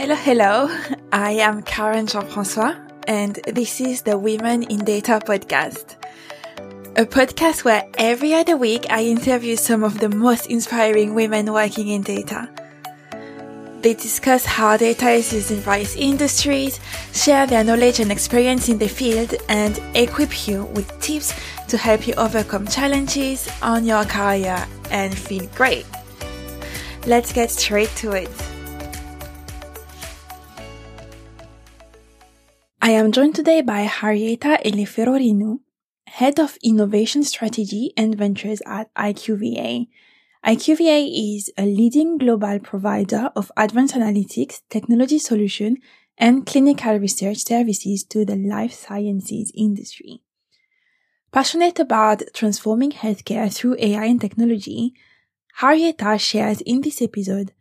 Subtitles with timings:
[0.00, 0.78] Hello, hello.
[1.12, 2.74] I am Karen Jean-François
[3.06, 5.96] and this is the Women in Data podcast.
[6.96, 11.88] A podcast where every other week I interview some of the most inspiring women working
[11.88, 12.48] in data.
[13.82, 16.80] They discuss how data is used in various industries,
[17.12, 21.34] share their knowledge and experience in the field, and equip you with tips
[21.68, 25.84] to help you overcome challenges on your career and feel great.
[27.06, 28.49] Let's get straight to it.
[32.90, 35.60] I am joined today by Harrieta Eleftherohorinou,
[36.08, 39.86] Head of Innovation Strategy and Ventures at IQVIA.
[40.44, 45.76] IQVIA is a leading global provider of advanced analytics, technology solution,
[46.18, 50.24] and clinical research services to the life sciences industry.
[51.30, 54.94] Passionate about transforming healthcare through AI and technology,
[55.60, 57.52] Harrieta shares in this episode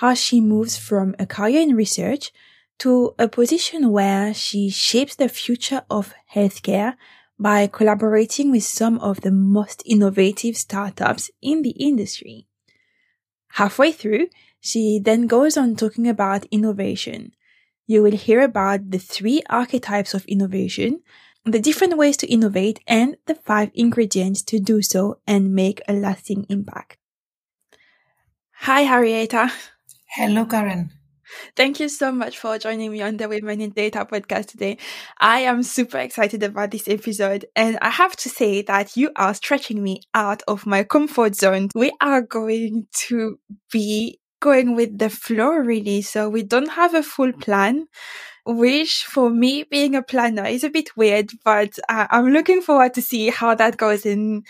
[0.00, 2.32] how she moves from a career in research
[2.78, 6.94] to a position where she shapes the future of healthcare
[7.38, 12.46] by collaborating with some of the most innovative startups in the industry.
[13.52, 14.28] Halfway through,
[14.60, 17.32] she then goes on talking about innovation.
[17.86, 21.00] You will hear about the three archetypes of innovation,
[21.44, 25.92] the different ways to innovate, and the five ingredients to do so and make a
[25.92, 26.98] lasting impact.
[28.60, 29.50] Hi, Harrieta.
[30.16, 30.97] Hello, Karen.
[31.56, 34.78] Thank you so much for joining me on the Women in Data podcast today.
[35.18, 39.34] I am super excited about this episode, and I have to say that you are
[39.34, 41.68] stretching me out of my comfort zone.
[41.74, 43.38] We are going to
[43.70, 46.02] be going with the flow, really.
[46.02, 47.86] So we don't have a full plan.
[48.46, 52.94] Which for me, being a planner is a bit weird, but uh, I'm looking forward
[52.94, 54.44] to see how that goes in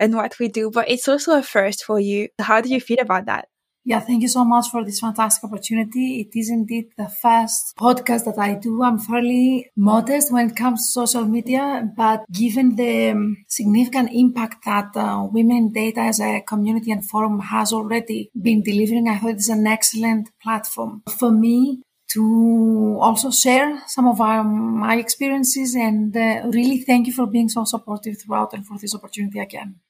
[0.00, 0.70] and what we do.
[0.70, 2.28] But it's also a first for you.
[2.40, 3.48] How do you feel about that?
[3.84, 6.20] Yeah, thank you so much for this fantastic opportunity.
[6.20, 8.80] It is indeed the first podcast that I do.
[8.82, 14.64] I'm fairly modest when it comes to social media, but given the um, significant impact
[14.66, 19.30] that uh, Women Data as a community and forum has already been delivering, I thought
[19.30, 26.16] it's an excellent platform for me to also share some of our, my experiences and
[26.16, 29.80] uh, really thank you for being so supportive throughout and for this opportunity again.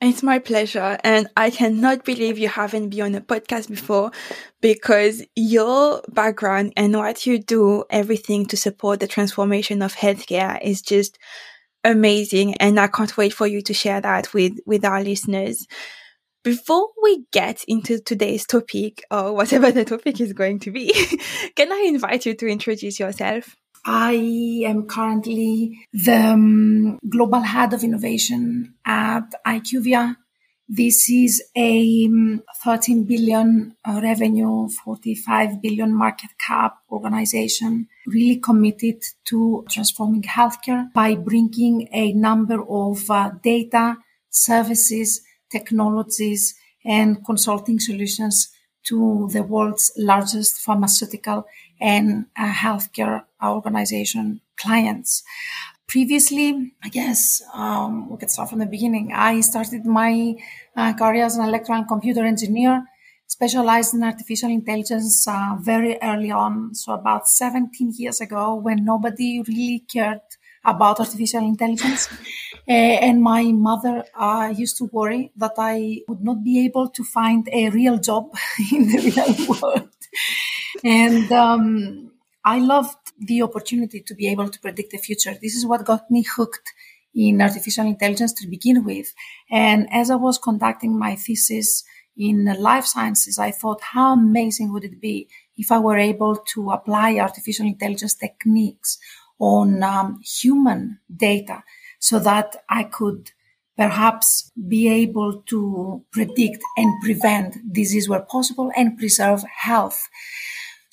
[0.00, 0.98] It's my pleasure.
[1.02, 4.10] And I cannot believe you haven't been on a podcast before
[4.60, 10.82] because your background and what you do, everything to support the transformation of healthcare is
[10.82, 11.18] just
[11.82, 12.54] amazing.
[12.56, 15.66] And I can't wait for you to share that with, with our listeners.
[16.44, 20.92] Before we get into today's topic or whatever the topic is going to be,
[21.56, 23.56] can I invite you to introduce yourself?
[23.88, 30.16] I am currently the um, global head of innovation at IQVIA.
[30.68, 39.04] This is a um, 13 billion uh, revenue, 45 billion market cap organization, really committed
[39.26, 43.98] to transforming healthcare by bringing a number of uh, data,
[44.28, 48.48] services, technologies, and consulting solutions
[48.88, 51.46] to the world's largest pharmaceutical
[51.80, 55.22] and uh, healthcare organization clients.
[55.86, 59.12] Previously, I guess um, we could start from the beginning.
[59.14, 60.34] I started my
[60.76, 62.84] uh, career as an electrical and computer engineer,
[63.26, 66.74] specialized in artificial intelligence uh, very early on.
[66.74, 70.20] So about 17 years ago, when nobody really cared
[70.66, 72.08] about artificial intelligence.
[72.68, 77.04] Uh, and my mother uh, used to worry that I would not be able to
[77.04, 78.34] find a real job
[78.72, 79.88] in the real world.
[80.84, 82.12] And um,
[82.44, 85.34] I loved the opportunity to be able to predict the future.
[85.40, 86.72] This is what got me hooked
[87.14, 89.12] in artificial intelligence to begin with.
[89.50, 91.82] And as I was conducting my thesis
[92.16, 96.70] in life sciences, I thought, how amazing would it be if I were able to
[96.70, 98.98] apply artificial intelligence techniques
[99.38, 101.62] on um, human data
[101.98, 103.32] so that I could
[103.76, 110.08] perhaps be able to predict and prevent disease where possible and preserve health.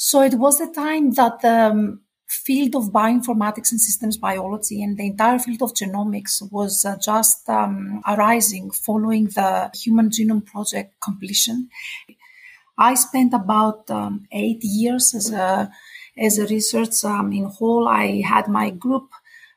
[0.05, 4.97] So it was the time that the um, field of bioinformatics and systems biology and
[4.97, 10.95] the entire field of genomics was uh, just um, arising following the Human Genome Project
[11.01, 11.69] completion.
[12.77, 15.71] I spent about um, eight years as a
[16.17, 17.87] as a research um, in whole.
[17.87, 19.09] I had my group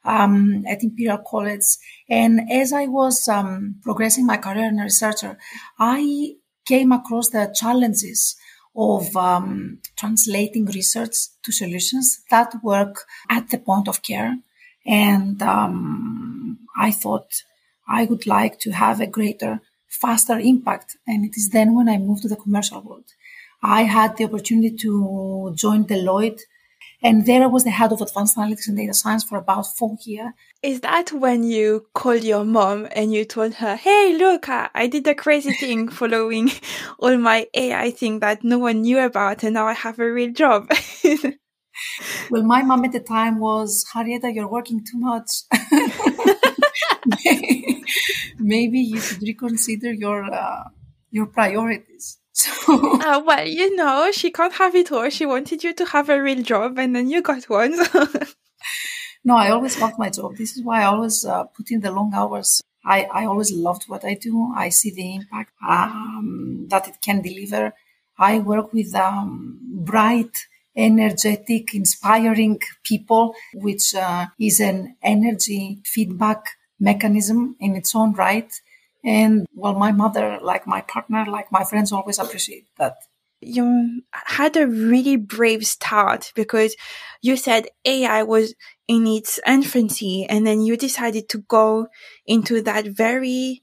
[0.04, 1.66] um, at Imperial College,
[2.08, 5.38] and as I was um, progressing my career as a researcher,
[5.76, 8.36] I came across the challenges
[8.76, 14.36] of um, translating research to solutions that work at the point of care.
[14.84, 17.42] And um, I thought
[17.88, 20.96] I would like to have a greater, faster impact.
[21.06, 23.04] And it is then when I moved to the commercial world.
[23.62, 26.42] I had the opportunity to join Deloitte
[27.02, 29.96] and there I was the head of advanced analytics and data science for about four
[30.04, 30.32] years.
[30.62, 35.06] Is that when you called your mom and you told her, Hey, look, I did
[35.06, 36.50] a crazy thing following
[36.98, 40.32] all my AI thing that no one knew about and now I have a real
[40.32, 40.70] job?
[42.30, 45.30] well, my mom at the time was, Harrietta, you're working too much.
[48.38, 50.64] Maybe you should reconsider your, uh,
[51.10, 52.18] your priorities.
[52.36, 55.08] So, uh, well, you know, she can't have it all.
[55.08, 57.74] She wanted you to have a real job, and then you got one.
[57.82, 58.08] So.
[59.24, 60.36] no, I always loved my job.
[60.36, 62.60] This is why I always uh, put in the long hours.
[62.84, 64.52] I, I always loved what I do.
[64.54, 67.72] I see the impact um, that it can deliver.
[68.18, 70.36] I work with um, bright,
[70.76, 78.52] energetic, inspiring people, which uh, is an energy feedback mechanism in its own right.
[79.04, 82.96] And well, my mother, like my partner, like my friends always appreciate that.
[83.40, 86.74] You had a really brave start because
[87.20, 88.54] you said AI was
[88.88, 91.88] in its infancy and then you decided to go
[92.26, 93.62] into that very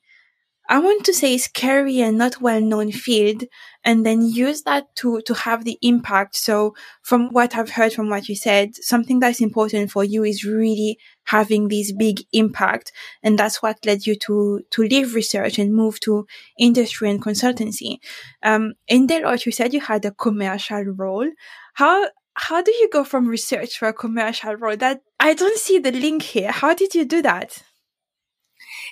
[0.69, 3.44] I want to say scary and not well known field
[3.83, 6.38] and then use that to, to have the impact.
[6.38, 10.45] So from what I've heard from what you said, something that's important for you is
[10.45, 12.94] really having this big impact.
[13.21, 16.25] And that's what led you to, to leave research and move to
[16.57, 17.98] industry and consultancy.
[18.42, 21.30] Um, in Deloitte, you said you had a commercial role.
[21.74, 24.77] How, how do you go from research to a commercial role?
[24.77, 26.51] That I don't see the link here.
[26.51, 27.62] How did you do that?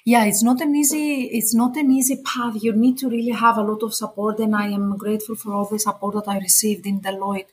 [0.06, 2.56] Yeah, it's not an easy, it's not an easy path.
[2.62, 5.66] You need to really have a lot of support, and I am grateful for all
[5.66, 7.50] the support that I received in Deloitte.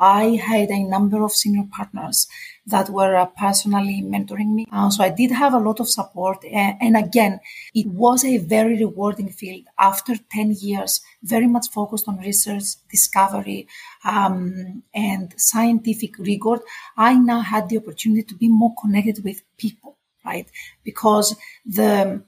[0.00, 2.26] I had a number of senior partners
[2.66, 4.66] that were uh, personally mentoring me.
[4.72, 6.44] Uh, so I did have a lot of support.
[6.44, 7.38] And, and, again,
[7.72, 9.66] it was a very rewarding field.
[9.78, 13.68] After 10 years, very much focused on research, discovery,
[14.04, 16.58] um, and scientific rigor,
[16.96, 20.46] I now had the opportunity to be more connected with people right?
[20.84, 22.22] Because the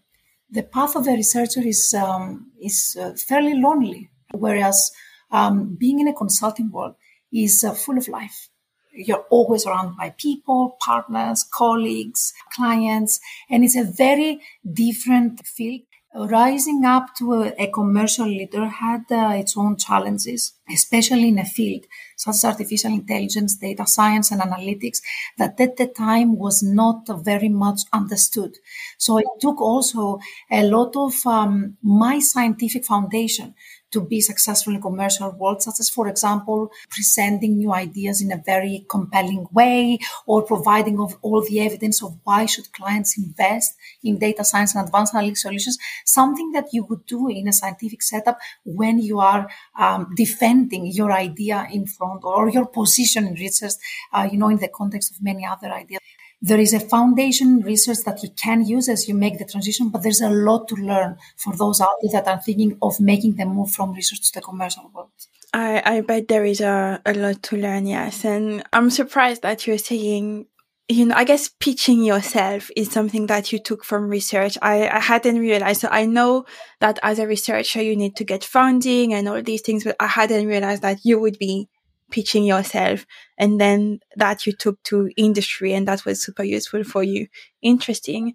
[0.51, 4.91] the path of a researcher is um, is uh, fairly lonely, whereas
[5.31, 6.95] um, being in a consulting world
[7.33, 8.49] is uh, full of life.
[8.93, 13.19] You're always around by people, partners, colleagues, clients,
[13.51, 14.41] and it's a very
[14.73, 15.83] different field
[16.15, 21.45] rising up to a, a commercial leader had uh, its own challenges, especially in a
[21.45, 21.85] field
[22.17, 25.01] such as artificial intelligence, data science, and analytics
[25.39, 28.57] that at the time was not very much understood.
[28.99, 30.21] So it took also
[30.51, 33.55] a lot of um, my scientific foundation
[33.95, 38.43] to be successful in commercial world, such as, for example, presenting new ideas in a
[38.45, 44.19] very compelling way or providing of all the evidence of why should clients invest in
[44.19, 48.39] data science and advanced analytics solutions, something that you would do in a scientific setup
[48.65, 49.49] when you are
[49.79, 53.75] um, defending your idea in front or your position in research,
[54.13, 56.01] uh, you know, in the context of many other ideas.
[56.47, 60.03] There is a foundation research that you can use as you make the transition, but
[60.03, 63.47] there's a lot to learn for those out there that are thinking of making the
[63.47, 65.09] move from research to the commercial world.
[65.55, 68.27] I, I bet there is a, a lot to learn, yes.
[68.27, 70.45] And I'm surprised that you're saying,
[70.87, 74.59] you know, I guess pitching yourself is something that you took from research.
[74.61, 75.81] I, I hadn't realized.
[75.81, 76.45] So I know
[76.81, 80.09] that as a researcher, you need to get funding and all these things, but I
[80.09, 81.71] hadn't realized that you would be
[82.15, 83.05] pitching yourself
[83.37, 87.27] and then that you took to industry and that was super useful for you.
[87.61, 88.35] Interesting.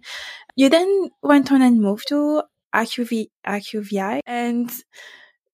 [0.54, 2.42] You then went on and moved to
[2.74, 4.70] IQV, IQVI and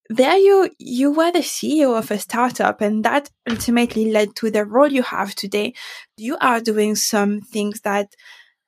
[0.09, 4.64] there you, you were the CEO of a startup and that ultimately led to the
[4.64, 5.75] role you have today.
[6.16, 8.09] You are doing some things that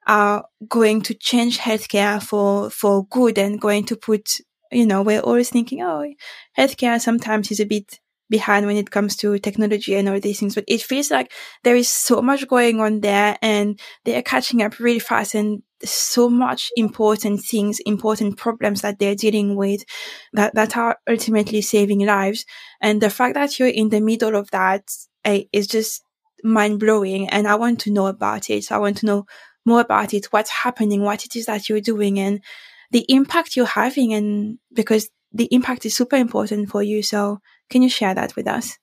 [0.06, 5.20] are going to change healthcare for, for good and going to put, you know, we're
[5.20, 6.12] always thinking, oh,
[6.56, 7.98] healthcare sometimes is a bit
[8.30, 10.54] behind when it comes to technology and all these things.
[10.54, 11.32] But it feels like
[11.64, 15.62] there is so much going on there and they are catching up really fast and
[15.84, 19.84] so much important things, important problems that they're dealing with
[20.32, 22.44] that, that are ultimately saving lives.
[22.80, 24.82] And the fact that you're in the middle of that
[25.24, 26.02] uh, just
[26.42, 27.28] mind blowing.
[27.28, 28.70] And I want to know about it.
[28.70, 29.26] I want to know
[29.64, 32.42] more about it, what's happening, what it is that you're doing and
[32.90, 34.14] the impact you're having.
[34.14, 37.02] And because the impact is super important for you.
[37.02, 38.78] So can you share that with us?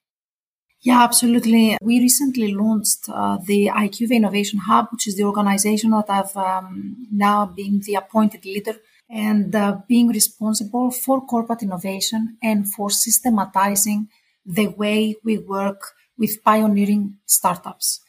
[0.81, 1.77] Yeah, absolutely.
[1.81, 7.07] We recently launched uh, the IQVIA Innovation Hub, which is the organization that I've um,
[7.11, 8.75] now been the appointed leader
[9.09, 14.09] and uh, being responsible for corporate innovation and for systematizing
[14.45, 15.81] the way we work
[16.17, 18.01] with pioneering startups.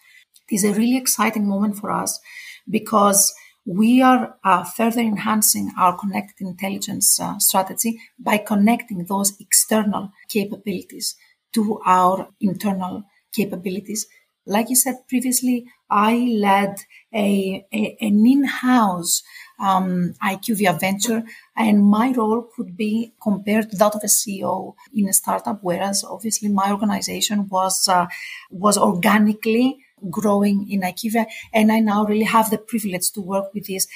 [0.49, 2.21] It is a really exciting moment for us
[2.68, 3.35] because
[3.66, 11.16] we are uh, further enhancing our connected intelligence uh, strategy by connecting those external capabilities
[11.52, 13.02] to our internal
[13.35, 14.06] capabilities.
[14.46, 16.76] Like you said previously, I led
[17.12, 19.25] a, a an in-house
[19.58, 21.25] um, IQVIA venture,
[21.56, 25.58] and my role could be compared to that of a CEO in a startup.
[25.62, 28.06] Whereas obviously my organization was uh,
[28.50, 33.64] was organically growing in IQVIA, and I now really have the privilege to work with
[33.64, 33.86] these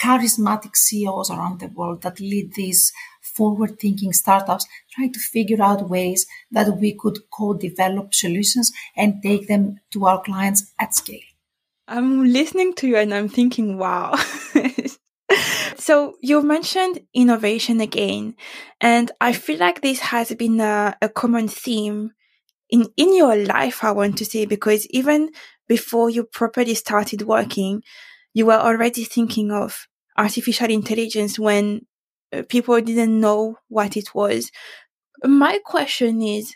[0.00, 5.88] charismatic CEOs around the world that lead these forward thinking startups, trying to figure out
[5.88, 11.20] ways that we could co develop solutions and take them to our clients at scale.
[11.86, 14.14] I'm listening to you and I'm thinking, wow.
[15.76, 18.36] so you mentioned innovation again,
[18.80, 22.12] and I feel like this has been a, a common theme
[22.70, 25.30] in, in your life, I want to say, because even
[25.68, 27.82] before you properly started working,
[28.34, 31.86] you were already thinking of artificial intelligence when
[32.32, 34.50] uh, people didn't know what it was.
[35.24, 36.54] My question is,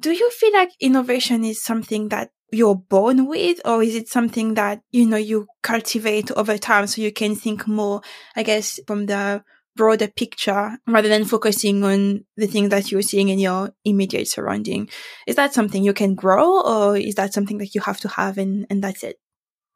[0.00, 4.54] do you feel like innovation is something that you're born with or is it something
[4.54, 8.02] that, you know, you cultivate over time so you can think more,
[8.36, 9.42] I guess, from the
[9.76, 14.88] broader picture rather than focusing on the things that you're seeing in your immediate surrounding?
[15.26, 18.38] Is that something you can grow or is that something that you have to have
[18.38, 19.16] and, and that's it?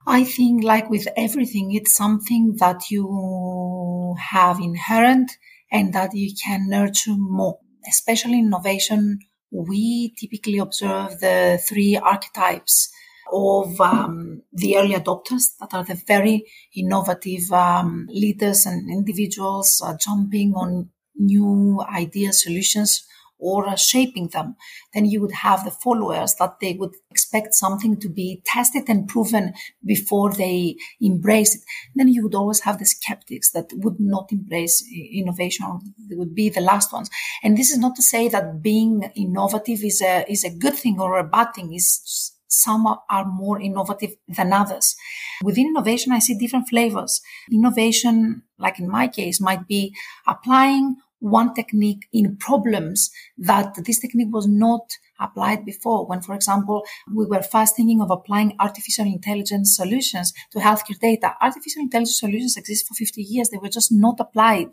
[0.06, 5.32] I think, like with everything, it's something that you have inherent
[5.72, 7.58] and that you can nurture more.
[7.88, 9.18] Especially innovation,
[9.50, 12.88] we typically observe the three archetypes
[13.32, 19.96] of um, the early adopters that are the very innovative um, leaders and individuals uh,
[19.98, 23.06] jumping on new ideas, solutions
[23.38, 24.56] or uh, shaping them,
[24.94, 29.08] then you would have the followers that they would expect something to be tested and
[29.08, 29.52] proven
[29.84, 31.62] before they embrace it.
[31.94, 35.66] Then you would always have the skeptics that would not embrace innovation.
[36.08, 37.10] They would be the last ones.
[37.42, 40.98] And this is not to say that being innovative is a, is a good thing
[41.00, 41.74] or a bad thing.
[41.74, 44.94] Is some are more innovative than others.
[45.42, 47.20] Within innovation, I see different flavors.
[47.50, 49.94] Innovation, like in my case, might be
[50.26, 56.06] applying one technique in problems that this technique was not applied before.
[56.06, 61.34] When, for example, we were first thinking of applying artificial intelligence solutions to healthcare data.
[61.40, 63.48] Artificial intelligence solutions exist for 50 years.
[63.48, 64.70] They were just not applied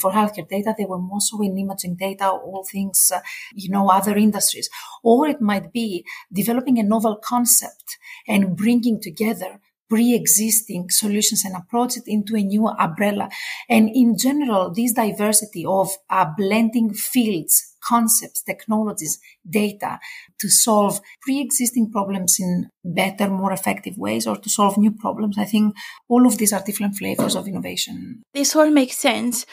[0.00, 0.74] for healthcare data.
[0.76, 3.20] They were more so in imaging data, all things, uh,
[3.54, 4.70] you know, other industries.
[5.02, 7.98] Or it might be developing a novel concept
[8.28, 13.28] and bringing together pre-existing solutions and approach it into a new umbrella.
[13.68, 19.98] And in general, this diversity of uh, blending fields, concepts, technologies, data
[20.40, 25.36] to solve pre-existing problems in better, more effective ways or to solve new problems.
[25.38, 25.74] I think
[26.08, 28.22] all of these are different flavors of innovation.
[28.32, 29.44] This all makes sense.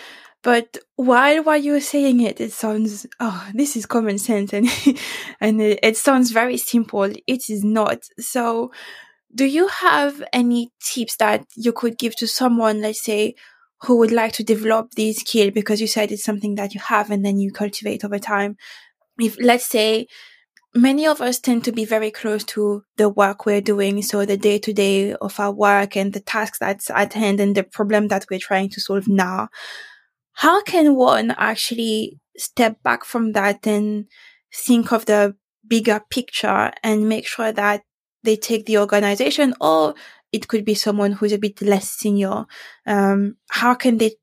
[0.41, 4.69] But while while you were saying it, it sounds oh, this is common sense, and
[5.41, 7.11] and it, it sounds very simple.
[7.27, 8.03] It is not.
[8.19, 8.71] So,
[9.33, 13.35] do you have any tips that you could give to someone, let's say,
[13.81, 15.51] who would like to develop this skill?
[15.51, 18.57] Because you said it's something that you have and then you cultivate over time.
[19.19, 20.07] If, let's say,
[20.75, 24.01] many of us tend to be very close to the work we're doing.
[24.01, 27.55] So the day to day of our work and the tasks that's at hand and
[27.55, 29.49] the problem that we're trying to solve now.
[30.33, 34.05] How can one actually step back from that and
[34.53, 35.35] think of the
[35.67, 37.83] bigger picture and make sure that
[38.23, 39.95] they take the organization or
[40.31, 42.45] it could be someone who's a bit less senior.
[42.85, 44.15] Um, how can they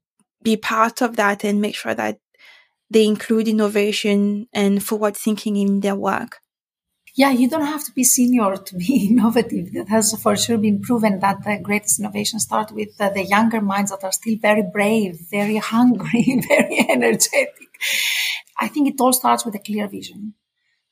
[0.43, 2.19] be part of that and make sure that
[2.91, 6.39] they include innovation and forward thinking in their work?
[7.17, 9.73] Yeah, you don't have to be senior to be innovative.
[9.73, 13.61] That has for sure been proven that the greatest innovation start with uh, the younger
[13.61, 17.55] minds that are still very brave, very hungry, very energetic.
[18.59, 20.35] I think it all starts with a clear vision.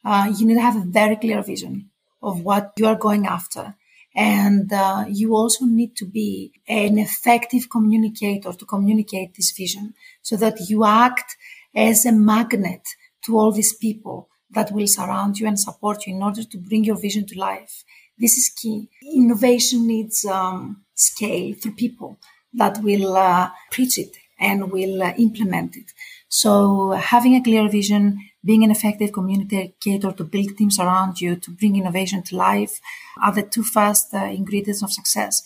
[0.05, 1.91] Uh, you need to have a very clear vision
[2.25, 3.75] of what you are going after.
[4.17, 10.37] And uh, you also need to be an effective communicator to communicate this vision so
[10.37, 11.37] that you act
[11.75, 12.83] as a magnet
[13.25, 16.85] to all these people that will surround you and support you in order to bring
[16.85, 17.85] your vision to life.
[18.17, 18.89] This is key.
[19.03, 22.19] Innovation needs um, scale through people
[22.53, 25.91] that will uh, preach it and will uh, implement it.
[26.41, 31.51] So having a clear vision, being an effective communicator to build teams around you, to
[31.53, 32.81] bring innovation to life
[33.23, 35.45] are the two first uh, ingredients of success.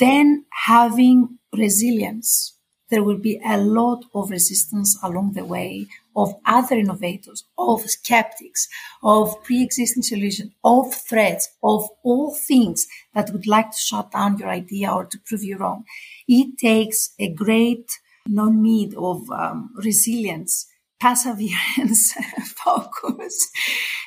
[0.00, 2.54] Then having resilience.
[2.88, 8.68] There will be a lot of resistance along the way of other innovators, of skeptics,
[9.02, 14.48] of pre-existing solutions, of threats, of all things that would like to shut down your
[14.48, 15.84] idea or to prove you wrong.
[16.26, 17.90] It takes a great
[18.28, 20.66] no need of um, resilience,
[21.00, 22.14] perseverance,
[22.64, 23.50] focus,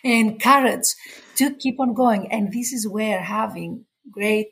[0.04, 0.88] and courage
[1.36, 2.32] to keep on going.
[2.32, 4.50] And this is where having great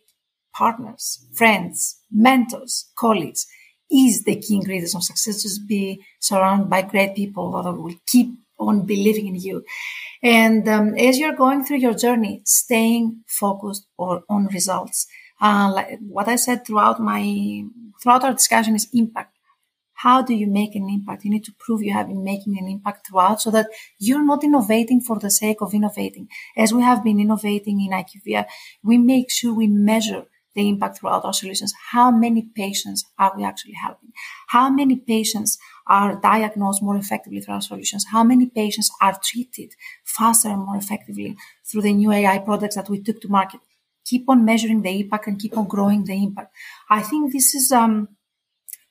[0.54, 3.46] partners, friends, mentors, colleagues
[3.92, 5.44] is the key ingredient of success.
[5.44, 9.64] Just be surrounded by great people that will keep on believing in you.
[10.24, 15.08] And um, as you're going through your journey, staying focused or on results.
[15.40, 17.64] Uh, like what I said throughout my
[18.02, 19.37] throughout our discussion is impact.
[19.98, 21.26] How do you make an impact?
[21.26, 24.44] You need to prove you have been making an impact throughout so that you're not
[24.44, 26.28] innovating for the sake of innovating.
[26.56, 28.46] As we have been innovating in IQVIA,
[28.84, 31.74] we make sure we measure the impact throughout our solutions.
[31.92, 34.12] How many patients are we actually helping?
[34.50, 38.06] How many patients are diagnosed more effectively through our solutions?
[38.12, 39.74] How many patients are treated
[40.04, 41.36] faster and more effectively
[41.66, 43.62] through the new AI products that we took to market?
[44.06, 46.54] Keep on measuring the impact and keep on growing the impact.
[46.90, 48.10] I think this is um,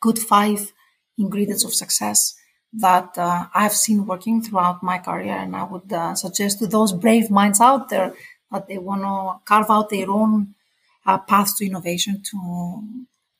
[0.01, 0.73] good five
[1.19, 2.35] ingredients of success
[2.73, 6.93] that uh, I've seen working throughout my career, and I would uh, suggest to those
[6.93, 8.15] brave minds out there
[8.51, 10.55] that they want to carve out their own
[11.07, 12.83] uh, path to innovation to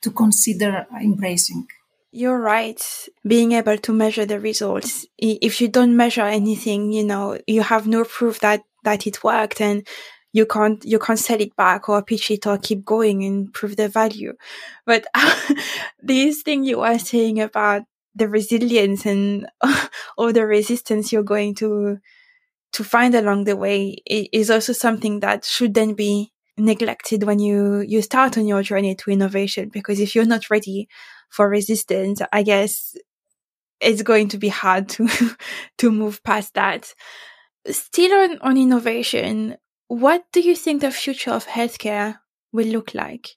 [0.03, 1.67] to consider embracing.
[2.13, 2.81] You're right.
[3.27, 5.07] Being able to measure the results.
[5.19, 9.61] If you don't measure anything, you know, you have no proof that that it worked,
[9.61, 9.87] and
[10.37, 13.77] you can't you can't sell it back or pitch it or keep going and prove
[13.77, 14.35] the value.
[14.85, 15.07] But
[16.03, 19.47] this thing you were saying about the resilience and
[20.19, 21.99] all the resistance you're going to
[22.73, 27.81] to find along the way is also something that should then be neglected when you
[27.81, 30.89] you start on your journey to innovation because if you're not ready
[31.29, 32.97] for resistance i guess
[33.81, 35.07] it's going to be hard to
[35.79, 36.95] to move past that
[37.71, 39.57] still on on innovation
[39.89, 42.19] what do you think the future of healthcare
[42.53, 43.37] will look like?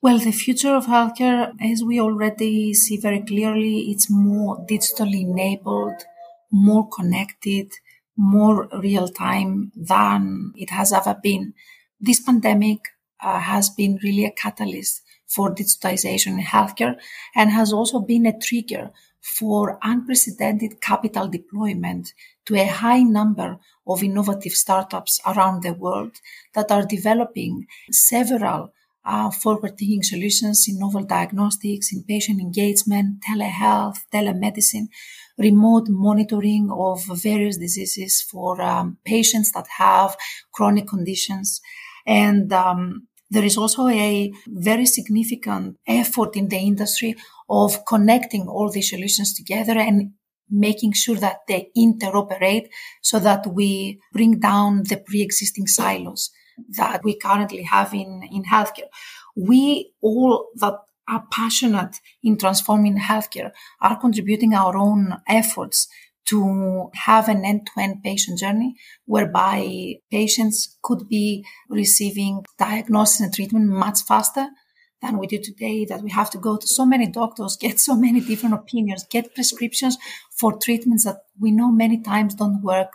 [0.00, 6.04] Well, the future of healthcare, as we already see very clearly, it's more digitally enabled,
[6.52, 7.72] more connected,
[8.16, 11.54] more real time than it has ever been.
[12.00, 12.78] This pandemic
[13.20, 16.96] uh, has been really a catalyst for digitization in healthcare
[17.34, 22.12] and has also been a trigger for unprecedented capital deployment
[22.48, 26.12] to a high number of innovative startups around the world
[26.54, 28.72] that are developing several
[29.04, 34.88] uh, forward-thinking solutions in novel diagnostics, in patient engagement, telehealth, telemedicine,
[35.38, 40.16] remote monitoring of various diseases for um, patients that have
[40.52, 41.60] chronic conditions.
[42.06, 47.14] And um, there is also a very significant effort in the industry
[47.48, 50.12] of connecting all these solutions together and
[50.50, 52.68] making sure that they interoperate
[53.02, 56.30] so that we bring down the pre-existing silos
[56.70, 58.88] that we currently have in, in healthcare.
[59.36, 60.74] We all that
[61.08, 65.88] are passionate in transforming healthcare are contributing our own efforts
[66.26, 74.00] to have an end-to-end patient journey whereby patients could be receiving diagnosis and treatment much
[74.02, 74.48] faster
[75.00, 77.94] than we do today that we have to go to so many doctors get so
[77.94, 79.96] many different opinions get prescriptions
[80.30, 82.92] for treatments that we know many times don't work.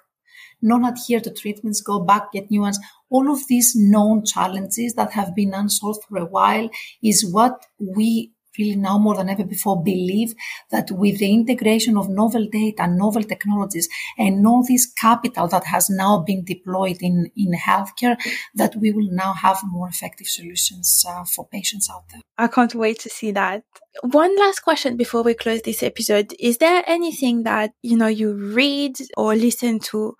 [0.62, 2.80] Not adhere to treatments go back get new ones.
[3.10, 6.70] All of these known challenges that have been unsolved for a while
[7.02, 10.34] is what we really now more than ever before believe
[10.72, 13.88] that with the integration of novel data, novel technologies,
[14.18, 18.18] and all this capital that has now been deployed in, in healthcare,
[18.56, 22.22] that we will now have more effective solutions uh, for patients out there.
[22.38, 23.64] I can't wait to see that.
[24.02, 26.34] One last question before we close this episode.
[26.40, 30.16] Is there anything that, you know, you read or listen to,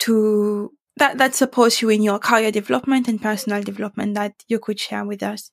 [0.00, 4.78] to that, that supports you in your career development and personal development that you could
[4.78, 5.50] share with us?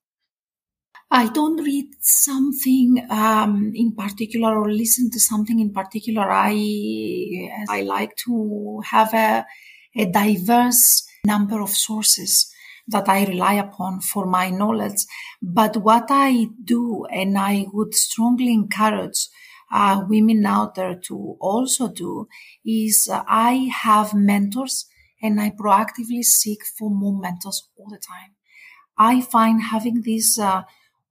[1.15, 6.25] I don't read something um, in particular or listen to something in particular.
[6.31, 6.55] I
[7.69, 9.45] I like to have a,
[9.95, 12.51] a diverse number of sources
[12.87, 15.05] that I rely upon for my knowledge.
[15.39, 19.29] But what I do, and I would strongly encourage
[19.71, 22.27] uh, women out there to also do,
[22.65, 24.87] is uh, I have mentors
[25.21, 28.31] and I proactively seek for more mentors all the time.
[28.97, 30.63] I find having these uh,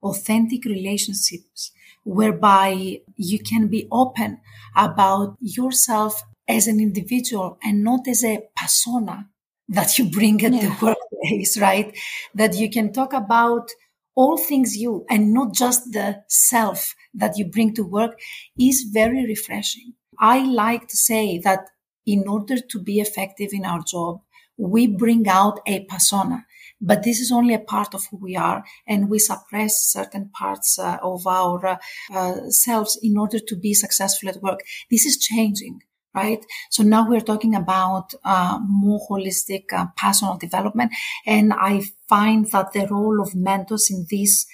[0.03, 1.71] authentic relationships
[2.03, 4.39] whereby you can be open
[4.75, 9.29] about yourself as an individual and not as a persona
[9.69, 10.61] that you bring at yeah.
[10.61, 11.97] the workplace, right?
[12.35, 13.69] That you can talk about
[14.15, 18.19] all things you and not just the self that you bring to work
[18.59, 19.93] is very refreshing.
[20.19, 21.69] I like to say that
[22.05, 24.21] in order to be effective in our job,
[24.57, 26.45] we bring out a persona.
[26.85, 30.77] But this is only a part of who we are, and we suppress certain parts
[30.77, 31.79] uh, of our
[32.13, 34.59] uh, selves in order to be successful at work.
[34.91, 35.81] This is changing.
[36.13, 36.45] right?
[36.69, 40.91] So now we're talking about uh, more holistic uh, personal development.
[41.25, 44.45] And I find that the role of mentors in this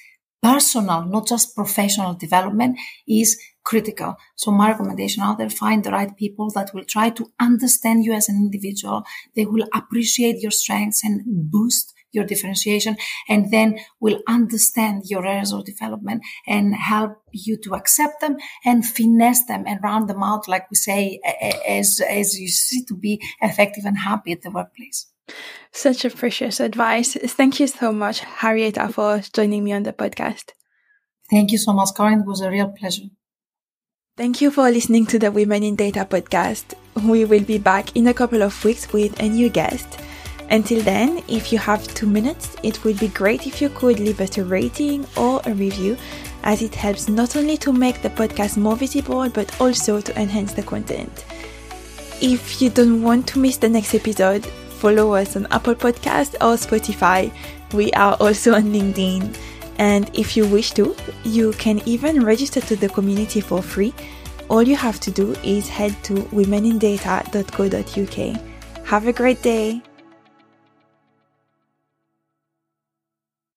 [0.42, 4.16] personal, not just professional development is critical.
[4.36, 8.14] So my recommendation out there, find the right people that will try to understand you
[8.14, 9.04] as an individual.
[9.36, 15.54] They will appreciate your strengths and boost your differentiation and then will understand your areas
[15.54, 20.48] of development and help you to accept them and finesse them and round them out,
[20.48, 21.20] like we say,
[21.68, 25.08] as, as you see to be effective and happy at the workplace.
[25.72, 27.14] Such a precious advice.
[27.14, 30.52] Thank you so much, Harrieta, for joining me on the podcast.
[31.30, 32.22] Thank you so much, Karen.
[32.22, 33.10] It was a real pleasure.
[34.18, 36.74] Thank you for listening to the Women in Data podcast.
[37.08, 39.88] We will be back in a couple of weeks with a new guest.
[40.52, 44.20] Until then, if you have two minutes, it would be great if you could leave
[44.20, 45.96] us a rating or a review,
[46.44, 50.54] as it helps not only to make the podcast more visible, but also to enhance
[50.54, 51.24] the content.
[52.22, 56.58] If you don't want to miss the next episode, follow us on Apple Podcast or
[56.58, 57.32] Spotify.
[57.74, 59.38] We are also on LinkedIn.
[59.78, 63.94] And if you wish to, you can even register to the community for free.
[64.50, 68.86] All you have to do is head to womenindata.co.uk.
[68.86, 69.84] Have a great day.